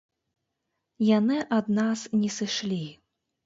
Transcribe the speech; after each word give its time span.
Яны 1.09 1.37
ад 1.59 1.65
нас 1.83 1.99
не 2.25 2.29
сышлі. 2.41 2.83